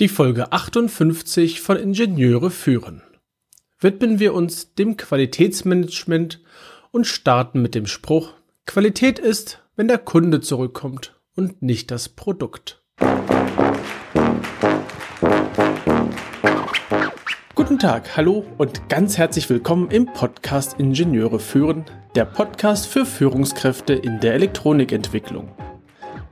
[0.00, 3.02] Die Folge 58 von Ingenieure führen.
[3.80, 6.40] Widmen wir uns dem Qualitätsmanagement
[6.90, 8.32] und starten mit dem Spruch,
[8.64, 12.82] Qualität ist, wenn der Kunde zurückkommt und nicht das Produkt.
[17.54, 23.92] Guten Tag, hallo und ganz herzlich willkommen im Podcast Ingenieure führen, der Podcast für Führungskräfte
[23.92, 25.54] in der Elektronikentwicklung.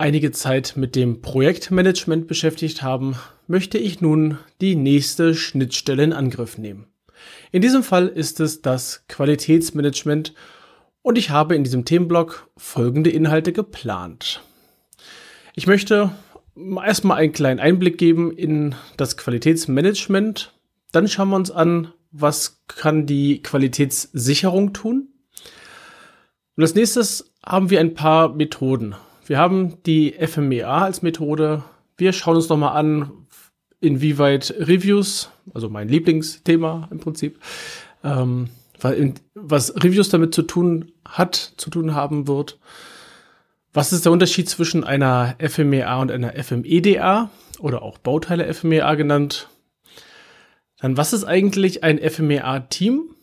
[0.00, 6.56] einige Zeit mit dem Projektmanagement beschäftigt haben, möchte ich nun die nächste Schnittstelle in Angriff
[6.56, 6.86] nehmen.
[7.52, 10.32] In diesem Fall ist es das Qualitätsmanagement
[11.02, 14.42] und ich habe in diesem Themenblock folgende Inhalte geplant.
[15.54, 16.12] Ich möchte
[16.56, 20.54] erstmal einen kleinen Einblick geben in das Qualitätsmanagement.
[20.92, 25.08] Dann schauen wir uns an, was kann die Qualitätssicherung tun.
[26.56, 28.94] Und als nächstes haben wir ein paar Methoden,
[29.30, 31.62] wir haben die FMEA als Methode.
[31.96, 33.12] Wir schauen uns nochmal an,
[33.80, 37.38] inwieweit Reviews, also mein Lieblingsthema im Prinzip,
[38.02, 38.50] ähm,
[39.34, 42.58] was Reviews damit zu tun hat, zu tun haben wird.
[43.72, 49.48] Was ist der Unterschied zwischen einer FMEA und einer FMEDA oder auch Bauteile FMEA genannt?
[50.80, 53.14] Dann, was ist eigentlich ein FMEA-Team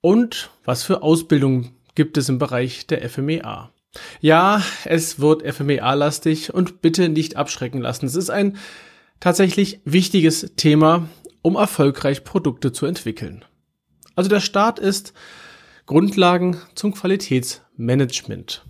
[0.00, 3.70] und was für Ausbildung gibt es im Bereich der FMEA?
[4.20, 8.06] Ja, es wird FMEA-lastig und bitte nicht abschrecken lassen.
[8.06, 8.56] Es ist ein
[9.18, 11.08] tatsächlich wichtiges Thema,
[11.42, 13.44] um erfolgreich Produkte zu entwickeln.
[14.14, 15.12] Also der Start ist
[15.86, 18.64] Grundlagen zum Qualitätsmanagement.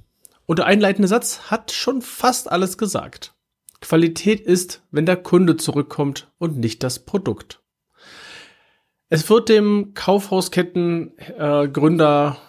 [0.47, 3.35] Und der einleitende Satz hat schon fast alles gesagt.
[3.81, 7.63] Qualität ist, wenn der Kunde zurückkommt und nicht das Produkt.
[9.09, 12.41] Es wird dem Kaufhauskettengründer äh,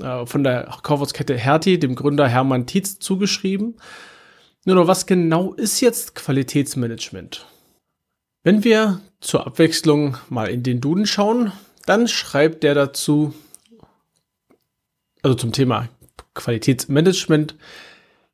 [0.00, 3.76] äh, von der Kaufhauskette Hertie, dem Gründer Hermann Tietz, zugeschrieben.
[4.64, 7.46] Nur noch, was genau ist jetzt Qualitätsmanagement?
[8.42, 11.52] Wenn wir zur Abwechslung mal in den Duden schauen,
[11.86, 13.34] dann schreibt der dazu,
[15.22, 15.88] also zum Thema
[16.34, 17.56] Qualitätsmanagement,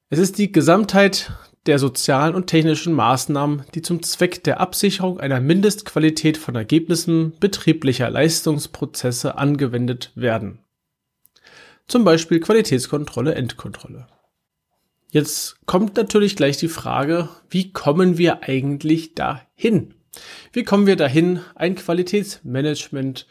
[0.09, 1.33] es ist die Gesamtheit
[1.67, 8.11] der sozialen und technischen Maßnahmen, die zum Zweck der Absicherung einer Mindestqualität von Ergebnissen betrieblicher
[8.11, 10.59] Leistungsprozesse angewendet werden.
[11.91, 14.07] Zum Beispiel Qualitätskontrolle, Endkontrolle.
[15.11, 19.95] Jetzt kommt natürlich gleich die Frage, wie kommen wir eigentlich dahin?
[20.53, 23.27] Wie kommen wir dahin, ein Qualitätsmanagement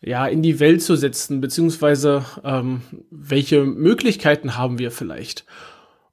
[0.00, 5.44] ja, in die Welt zu setzen, beziehungsweise ähm, welche Möglichkeiten haben wir vielleicht?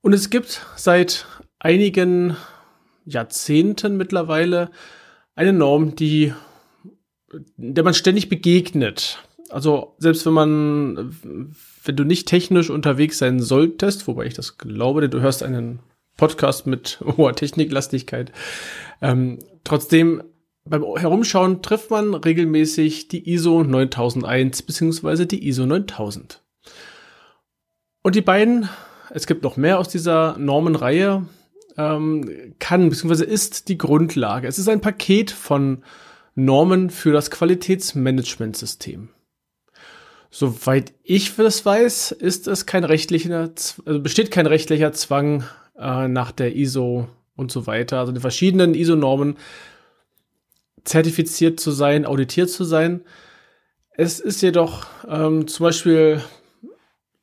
[0.02, 1.28] Und es gibt seit
[1.60, 2.36] einigen
[3.06, 4.70] Jahrzehnten mittlerweile
[5.34, 6.34] eine Norm, die
[7.56, 9.24] der man ständig begegnet.
[9.50, 15.02] Also selbst wenn man wenn du nicht technisch unterwegs sein solltest, wobei ich das glaube,
[15.02, 15.80] denn du hörst einen
[16.18, 18.32] Podcast mit hoher Techniklastigkeit,
[19.02, 20.24] ähm, trotzdem
[20.66, 26.44] beim Herumschauen trifft man regelmäßig die ISO 9001 beziehungsweise die ISO 9000.
[28.04, 28.70] Und die beiden,
[29.10, 31.26] es gibt noch mehr aus dieser Normenreihe,
[31.78, 34.48] ähm, kann beziehungsweise ist die Grundlage.
[34.48, 35.84] Es ist ein Paket von
[36.36, 39.10] Normen für das Qualitätsmanagementsystem.
[40.32, 43.52] Soweit ich das weiß, ist es kein rechtlicher,
[43.86, 45.44] also besteht kein rechtlicher Zwang
[45.78, 49.38] äh, nach der ISO und so weiter, also die verschiedenen ISO-Normen
[50.84, 53.02] zertifiziert zu sein, auditiert zu sein.
[53.92, 56.22] Es ist jedoch ähm, zum Beispiel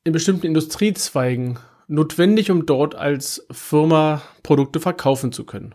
[0.05, 1.59] in bestimmten Industriezweigen
[1.89, 5.75] notwendig, um dort als Firma Produkte verkaufen zu können.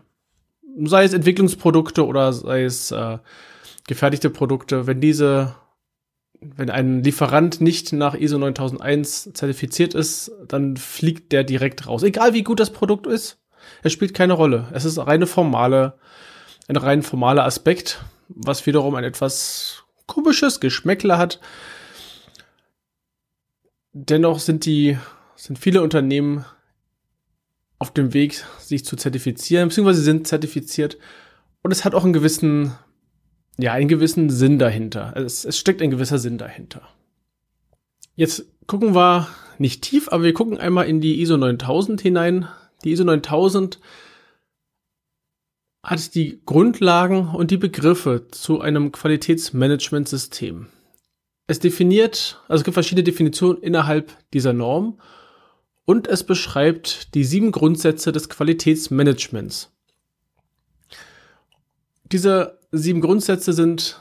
[0.84, 3.18] Sei es Entwicklungsprodukte oder sei es äh,
[3.86, 5.54] gefertigte Produkte, wenn diese
[6.56, 12.02] wenn ein Lieferant nicht nach ISO 9001 zertifiziert ist, dann fliegt der direkt raus.
[12.02, 13.38] Egal wie gut das Produkt ist,
[13.82, 14.68] es spielt keine Rolle.
[14.72, 15.94] Es ist reine formale,
[16.68, 21.40] ein rein formaler Aspekt, was wiederum ein etwas komisches Geschmäckler hat.
[23.92, 24.98] Dennoch sind die,
[25.36, 26.44] sind viele Unternehmen
[27.78, 30.98] auf dem Weg, sich zu zertifizieren, beziehungsweise sind zertifiziert.
[31.62, 32.74] Und es hat auch einen gewissen
[33.58, 35.12] ja, einen gewissen Sinn dahinter.
[35.16, 36.82] Es, es steckt ein gewisser Sinn dahinter.
[38.14, 39.28] Jetzt gucken wir
[39.58, 42.48] nicht tief, aber wir gucken einmal in die ISO 9000 hinein.
[42.84, 43.78] Die ISO 9000
[45.82, 50.68] hat die Grundlagen und die Begriffe zu einem Qualitätsmanagementsystem.
[51.48, 55.00] Es definiert, also es gibt verschiedene Definitionen innerhalb dieser Norm
[55.84, 59.72] und es beschreibt die sieben Grundsätze des Qualitätsmanagements.
[62.04, 64.00] Diese sieben Grundsätze sind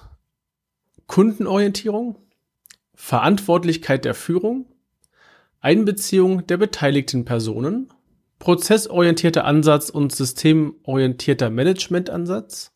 [1.08, 2.16] Kundenorientierung,
[2.96, 4.66] Verantwortlichkeit der Führung,
[5.60, 7.94] Einbeziehung der beteiligten Personen,
[8.40, 12.72] prozessorientierter Ansatz und systemorientierter Managementansatz,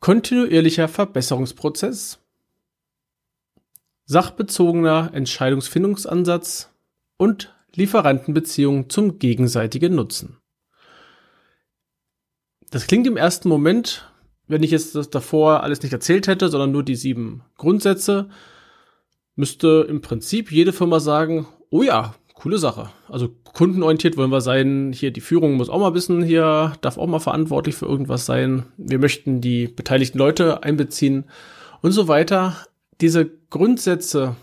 [0.00, 2.20] kontinuierlicher Verbesserungsprozess,
[4.04, 6.70] sachbezogener Entscheidungsfindungsansatz
[7.16, 10.38] und Lieferantenbeziehungen zum gegenseitigen Nutzen.
[12.70, 14.10] Das klingt im ersten Moment,
[14.48, 18.28] wenn ich jetzt das davor alles nicht erzählt hätte, sondern nur die sieben Grundsätze,
[19.34, 22.90] müsste im Prinzip jede Firma sagen, oh ja, coole Sache.
[23.08, 24.92] Also kundenorientiert wollen wir sein.
[24.92, 28.64] Hier die Führung muss auch mal wissen, hier darf auch mal verantwortlich für irgendwas sein.
[28.76, 31.24] Wir möchten die beteiligten Leute einbeziehen
[31.82, 32.56] und so weiter.
[33.00, 34.36] Diese Grundsätze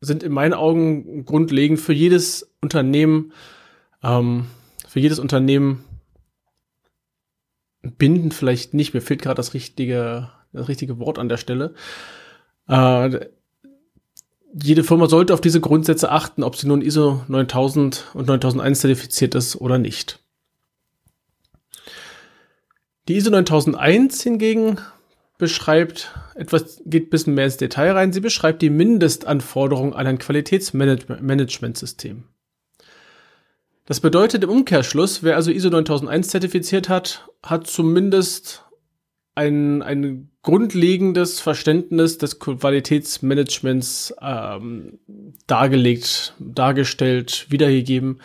[0.00, 3.32] sind in meinen Augen grundlegend für jedes Unternehmen,
[4.02, 4.46] ähm,
[4.86, 5.84] für jedes Unternehmen
[7.92, 8.94] binden vielleicht nicht.
[8.94, 11.74] Mir fehlt gerade das richtige, das richtige Wort an der Stelle.
[12.68, 13.26] Äh,
[14.54, 19.34] jede Firma sollte auf diese Grundsätze achten, ob sie nun ISO 9000 und 9001 zertifiziert
[19.34, 20.20] ist oder nicht.
[23.08, 24.78] Die ISO 9001 hingegen
[25.38, 28.12] beschreibt etwas, geht ein bisschen mehr ins Detail rein.
[28.12, 32.22] Sie beschreibt die Mindestanforderungen an ein Qualitätsmanagementsystem.
[33.86, 38.64] Das bedeutet im Umkehrschluss, wer also ISO 9001 zertifiziert hat, hat zumindest
[39.34, 44.98] ein, ein grundlegendes Verständnis des Qualitätsmanagements ähm,
[45.46, 48.20] dargelegt, dargestellt, wiedergegeben.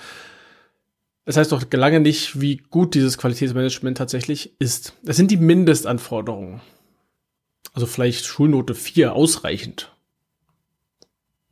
[1.26, 4.94] Das heißt doch lange nicht, wie gut dieses Qualitätsmanagement tatsächlich ist.
[5.04, 6.62] Das sind die Mindestanforderungen.
[7.74, 9.92] Also vielleicht Schulnote 4 ausreichend.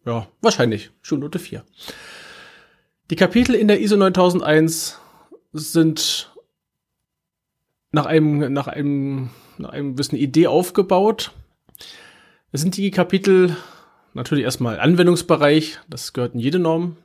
[0.06, 1.64] Ja, wahrscheinlich Schulnote 4.
[3.10, 5.00] Die Kapitel in der ISO 9001
[5.54, 6.34] sind
[7.92, 11.32] nach einem, nach einem nach einem gewissen Idee aufgebaut.
[12.52, 13.56] Es sind die Kapitel
[14.14, 16.98] natürlich erstmal Anwendungsbereich, das gehört in jede Norm.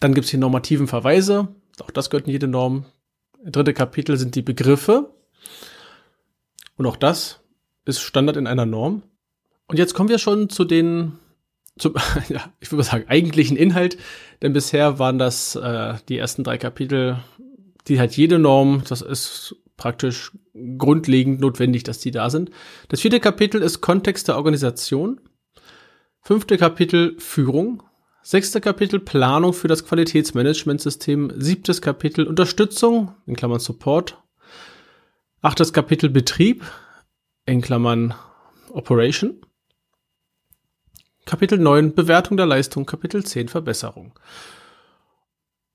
[0.00, 1.48] Dann gibt es die normativen Verweise,
[1.80, 2.84] auch das gehört in jede Norm.
[3.44, 5.14] Dritte Kapitel sind die Begriffe.
[6.76, 7.40] Und auch das
[7.84, 9.02] ist Standard in einer Norm.
[9.66, 11.18] Und jetzt kommen wir schon zu den,
[11.78, 11.94] zum,
[12.28, 13.98] ja, ich würde sagen, eigentlichen Inhalt,
[14.42, 17.18] denn bisher waren das äh, die ersten drei Kapitel,
[17.88, 20.32] die halt jede Norm, das ist praktisch
[20.76, 22.50] grundlegend notwendig, dass die da sind.
[22.88, 25.20] Das vierte Kapitel ist Kontext der Organisation.
[26.20, 27.82] Fünfte Kapitel Führung.
[28.22, 31.32] Sechste Kapitel Planung für das Qualitätsmanagementsystem.
[31.36, 34.18] Siebtes Kapitel Unterstützung, in Klammern Support.
[35.40, 36.64] Achtes Kapitel Betrieb,
[37.46, 38.14] in Klammern
[38.70, 39.40] Operation.
[41.28, 44.18] Kapitel 9 Bewertung der Leistung, Kapitel 10 Verbesserung.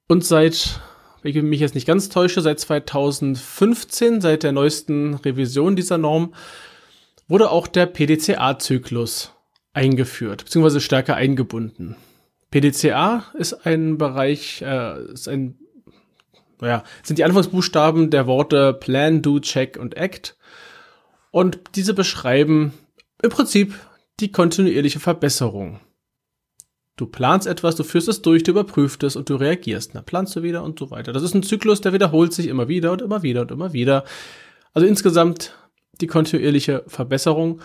[0.07, 0.81] Und seit
[1.23, 6.33] wenn ich mich jetzt nicht ganz täusche, seit 2015, seit der neuesten Revision dieser Norm,
[7.27, 9.31] wurde auch der PDCA-Zyklus
[9.71, 11.95] eingeführt, beziehungsweise stärker eingebunden.
[12.51, 15.57] PDCA ist ein Bereich, äh, ist ein,
[16.59, 20.35] naja, sind die Anfangsbuchstaben der Worte Plan, Do, Check und Act.
[21.31, 22.73] Und diese beschreiben
[23.21, 23.73] im Prinzip
[24.23, 25.81] die kontinuierliche Verbesserung.
[26.95, 29.93] Du planst etwas, du führst es durch, du überprüfst es und du reagierst.
[29.93, 31.11] Dann planst du wieder und so weiter.
[31.11, 34.05] Das ist ein Zyklus, der wiederholt sich immer wieder und immer wieder und immer wieder.
[34.73, 35.55] Also insgesamt
[35.99, 37.59] die kontinuierliche Verbesserung.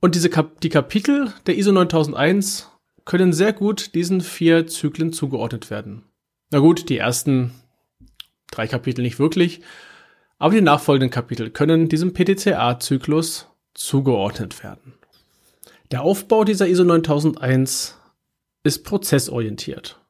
[0.00, 2.70] Und diese Kap die Kapitel der ISO 9001
[3.04, 6.04] können sehr gut diesen vier Zyklen zugeordnet werden.
[6.50, 7.52] Na gut, die ersten
[8.50, 9.62] drei Kapitel nicht wirklich,
[10.38, 14.94] aber die nachfolgenden Kapitel können diesem PDCA-Zyklus zugeordnet werden.
[15.92, 17.98] Der Aufbau dieser ISO 9001
[18.64, 20.00] ist prozessorientiert.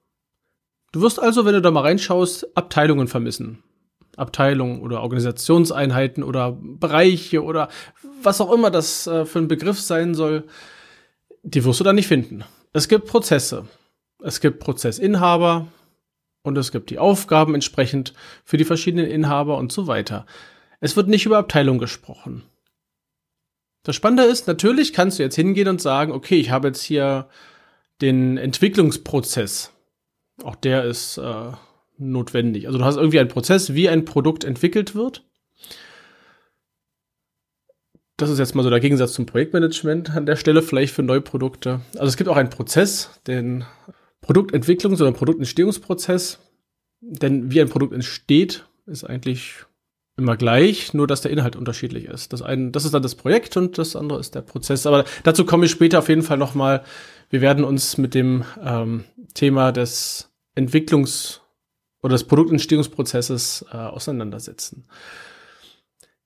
[0.93, 3.65] Du wirst also, wenn du da mal reinschaust, Abteilungen vermissen.
[4.17, 7.69] Abteilungen oder Organisationseinheiten oder Bereiche oder
[8.23, 10.45] was auch immer das äh, für ein Begriff sein soll,
[11.43, 12.45] die wirst du da nicht finden.
[12.73, 13.67] Es gibt Prozesse.
[14.23, 15.67] Es gibt Prozessinhaber
[16.43, 18.12] und es gibt die Aufgaben entsprechend
[18.45, 20.27] für die verschiedenen Inhaber und so weiter.
[20.79, 22.45] Es wird nicht über Abteilung gesprochen.
[23.83, 27.29] Das Spannende ist, natürlich kannst du jetzt hingehen und sagen, okay, ich habe jetzt hier
[28.01, 29.73] den Entwicklungsprozess.
[30.43, 31.53] Auch der ist äh,
[31.99, 32.67] notwendig.
[32.67, 35.25] Also du hast irgendwie einen Prozess, wie ein Produkt entwickelt wird.
[38.17, 41.21] Das ist jetzt mal so der Gegensatz zum Projektmanagement an der Stelle, vielleicht für neue
[41.21, 41.81] Produkte.
[41.95, 43.65] Also es gibt auch einen Prozess, den
[44.25, 46.39] Produktentwicklungs- oder Produktentstehungsprozess.
[47.01, 49.65] Denn wie ein Produkt entsteht, ist eigentlich
[50.16, 52.33] immer gleich, nur dass der Inhalt unterschiedlich ist.
[52.33, 54.87] Das eine, das ist dann das Projekt und das andere ist der Prozess.
[54.87, 56.83] Aber dazu komme ich später auf jeden Fall noch mal.
[57.31, 59.04] Wir werden uns mit dem ähm,
[59.35, 61.40] Thema des Entwicklungs-
[62.02, 64.87] oder des Produktentstehungsprozesses äh, auseinandersetzen.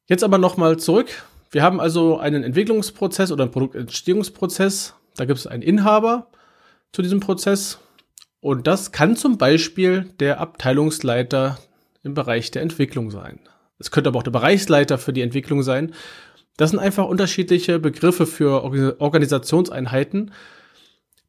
[0.07, 1.09] Jetzt aber noch mal zurück.
[1.51, 4.95] Wir haben also einen Entwicklungsprozess oder einen Produktentstehungsprozess.
[5.17, 6.29] Da gibt es einen Inhaber
[6.93, 7.79] zu diesem Prozess.
[8.41, 11.59] Und das kann zum Beispiel der Abteilungsleiter
[12.03, 13.41] im Bereich der Entwicklung sein.
[13.79, 15.95] Es könnte aber auch der Bereichsleiter für die Entwicklung sein.
[16.57, 18.65] Das sind einfach unterschiedliche Begriffe für
[19.01, 20.33] Organisationseinheiten.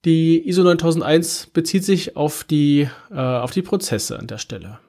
[0.06, 4.80] Die ISO 9001 bezieht sich auf die, äh, auf die Prozesse an der Stelle.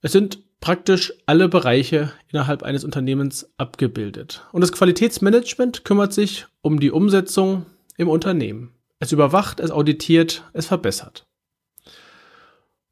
[0.00, 4.46] Es sind praktisch alle Bereiche innerhalb eines Unternehmens abgebildet.
[4.52, 8.72] Und das Qualitätsmanagement kümmert sich um die Umsetzung im Unternehmen.
[8.98, 11.26] Es überwacht, es auditiert, es verbessert.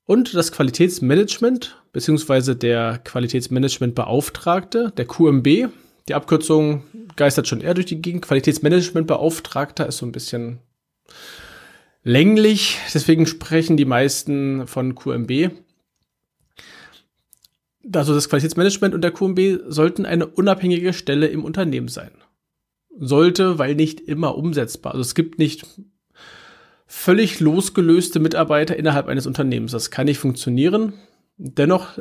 [0.05, 5.69] Und das Qualitätsmanagement beziehungsweise der Qualitätsmanagementbeauftragte, der QMB,
[6.09, 6.85] die Abkürzung
[7.17, 8.23] geistert schon eher durch die Gegend.
[8.23, 10.59] Qualitätsmanagementbeauftragter ist so ein bisschen
[12.03, 15.51] länglich, deswegen sprechen die meisten von QMB.
[17.95, 22.13] Also das Qualitätsmanagement und der QMB sollten eine unabhängige Stelle im Unternehmen sein.
[22.99, 24.93] Sollte, weil nicht immer umsetzbar.
[24.93, 25.67] Also es gibt nicht
[26.93, 29.73] völlig losgelöste Mitarbeiter innerhalb eines Unternehmens.
[29.73, 30.93] Das kann nicht funktionieren.
[31.39, 31.99] Dennoch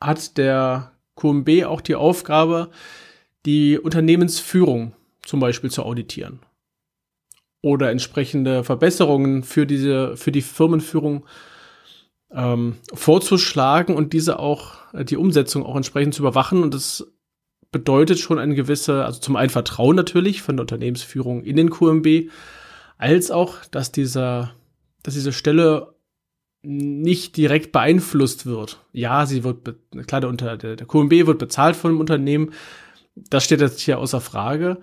[0.00, 2.70] hat der QMB auch die Aufgabe,
[3.44, 6.40] die Unternehmensführung zum Beispiel zu auditieren
[7.60, 11.26] oder entsprechende Verbesserungen für diese für die Firmenführung
[12.30, 17.06] ähm, vorzuschlagen und diese auch die Umsetzung auch entsprechend zu überwachen und das
[17.70, 22.30] bedeutet schon eine gewisse also zum einen Vertrauen natürlich von der Unternehmensführung in den QMB
[22.98, 24.54] als auch, dass dieser,
[25.02, 25.94] dass diese Stelle
[26.62, 28.84] nicht direkt beeinflusst wird.
[28.92, 29.76] Ja, sie wird,
[30.06, 32.52] klar, der, unter, der, der QMB wird bezahlt von dem Unternehmen.
[33.14, 34.78] Das steht jetzt hier außer Frage.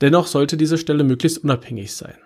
[0.00, 2.16] Dennoch sollte diese Stelle möglichst unabhängig sein.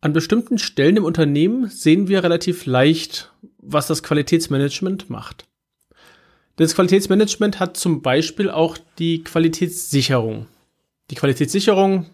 [0.00, 5.46] An bestimmten Stellen im Unternehmen sehen wir relativ leicht, was das Qualitätsmanagement macht.
[6.56, 10.46] Das Qualitätsmanagement hat zum Beispiel auch die Qualitätssicherung.
[11.10, 12.06] Die Qualitätssicherung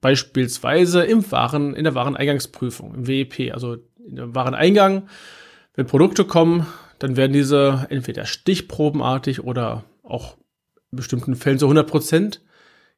[0.00, 3.76] Beispielsweise im Waren, in der Wareneingangsprüfung, im WEP, also
[4.06, 5.08] im Wareneingang.
[5.74, 6.66] Wenn Produkte kommen,
[6.98, 10.36] dann werden diese entweder stichprobenartig oder auch
[10.90, 12.42] in bestimmten Fällen so 100 Prozent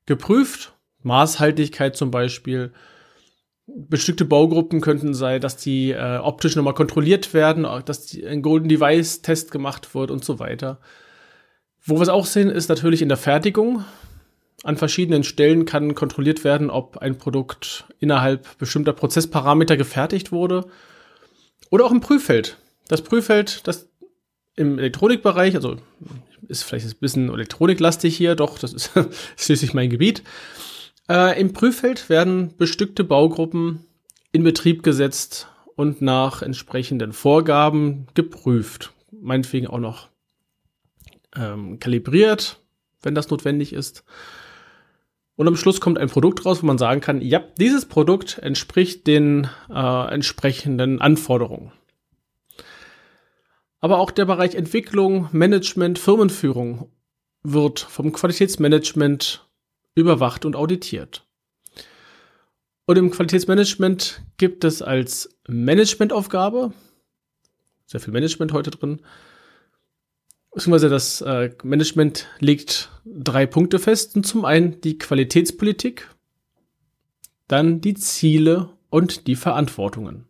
[0.07, 0.75] geprüft.
[1.02, 2.73] Maßhaltigkeit zum Beispiel.
[3.67, 8.69] Bestimmte Baugruppen könnten sein, dass die äh, optisch nochmal kontrolliert werden, dass die, ein Golden
[8.69, 10.81] Device Test gemacht wird und so weiter.
[11.83, 13.85] Wo wir es auch sehen, ist natürlich in der Fertigung.
[14.64, 20.66] An verschiedenen Stellen kann kontrolliert werden, ob ein Produkt innerhalb bestimmter Prozessparameter gefertigt wurde.
[21.70, 22.56] Oder auch im Prüffeld.
[22.88, 23.88] Das Prüffeld, das
[24.56, 25.76] im Elektronikbereich, also
[26.48, 28.90] ist vielleicht ein bisschen elektroniklastig hier, doch, das ist
[29.36, 30.22] schließlich mein Gebiet.
[31.08, 33.86] Äh, Im Prüffeld werden bestückte Baugruppen
[34.32, 38.92] in Betrieb gesetzt und nach entsprechenden Vorgaben geprüft.
[39.10, 40.08] Meinetwegen auch noch
[41.36, 42.60] ähm, kalibriert,
[43.02, 44.04] wenn das notwendig ist.
[45.38, 49.07] Und am Schluss kommt ein Produkt raus, wo man sagen kann, ja, dieses Produkt entspricht
[49.07, 51.71] den äh, entsprechenden Anforderungen.
[53.78, 56.90] Aber auch der Bereich Entwicklung, Management, Firmenführung
[57.45, 59.49] wird vom Qualitätsmanagement
[59.95, 61.25] überwacht und auditiert.
[62.87, 66.73] Und im Qualitätsmanagement gibt es als Managementaufgabe,
[67.87, 69.02] sehr viel Management heute drin,
[70.58, 74.16] beziehungsweise das äh, Management legt drei Punkte fest.
[74.16, 76.08] Und zum einen die Qualitätspolitik,
[77.46, 80.24] dann die Ziele und die Verantwortungen.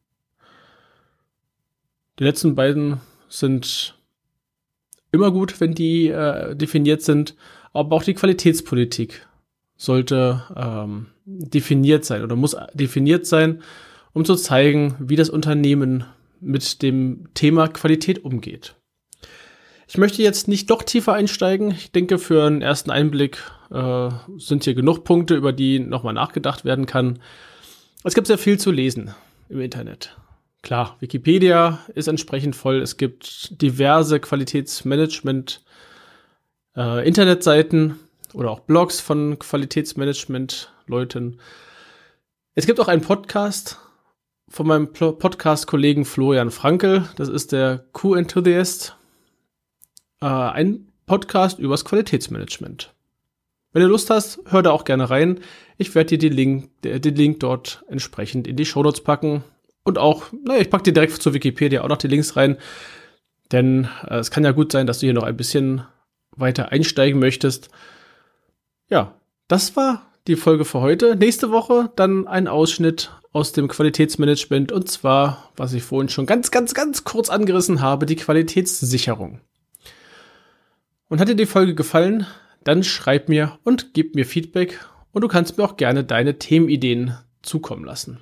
[2.19, 3.97] Die letzten beiden sind
[5.13, 7.35] immer gut, wenn die äh, definiert sind,
[7.73, 9.27] aber auch die Qualitätspolitik
[9.79, 13.63] sollte ähm, definiert sein oder muss definiert sein,
[14.13, 16.05] um zu zeigen, wie das Unternehmen
[16.41, 18.75] mit dem Thema Qualität umgeht.
[19.91, 21.71] Ich möchte jetzt nicht doch tiefer einsteigen.
[21.71, 23.39] Ich denke, für einen ersten Einblick
[23.71, 27.21] äh, sind hier genug Punkte, über die nochmal nachgedacht werden kann.
[28.05, 29.15] Es gibt sehr viel zu lesen
[29.49, 30.15] im Internet.
[30.61, 32.83] Klar, Wikipedia ist entsprechend voll.
[32.83, 35.63] Es gibt diverse Qualitätsmanagement
[36.77, 37.99] äh, Internetseiten
[38.35, 41.41] oder auch Blogs von Qualitätsmanagement-Leuten.
[42.55, 43.79] Es gibt auch einen Podcast
[44.51, 47.09] von meinem Podcast-Kollegen Florian Frankel.
[47.17, 48.98] Das ist der Q-Enthusiast
[50.21, 52.95] äh, ein Podcast übers Qualitätsmanagement.
[53.73, 55.41] Wenn du Lust hast, hör da auch gerne rein.
[55.77, 59.45] Ich werde dir den Link, den Link dort entsprechend in die Shownotes packen
[59.85, 62.57] Und auch, naja, ich packe dir direkt zur Wikipedia auch noch die Links rein.
[63.53, 65.83] Denn äh, es kann ja gut sein, dass du hier noch ein bisschen
[66.37, 67.69] weiter einsteigen möchtest.
[68.89, 69.15] Ja,
[69.49, 71.17] das war die Folge für heute.
[71.17, 76.51] Nächste Woche dann ein Ausschnitt aus dem Qualitätsmanagement und zwar, was ich vorhin schon ganz,
[76.51, 79.41] ganz, ganz kurz angerissen habe, die Qualitätssicherung.
[81.09, 82.27] Und hat dir die Folge gefallen,
[82.65, 84.79] dann schreib mir und gib mir Feedback
[85.13, 88.21] und du kannst mir auch gerne deine Themenideen zukommen lassen.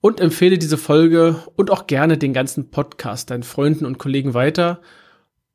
[0.00, 4.82] Und empfehle diese Folge und auch gerne den ganzen Podcast deinen Freunden und Kollegen weiter.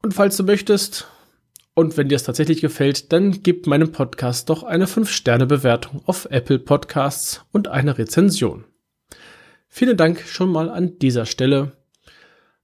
[0.02, 1.08] Und falls du möchtest,
[1.76, 6.60] und wenn dir es tatsächlich gefällt, dann gib meinem Podcast doch eine 5-Sterne-Bewertung auf Apple
[6.60, 8.66] Podcasts und eine Rezension.
[9.68, 11.79] Vielen Dank schon mal an dieser Stelle.